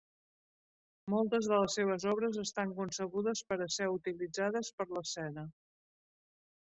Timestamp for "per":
3.51-3.61, 4.79-4.89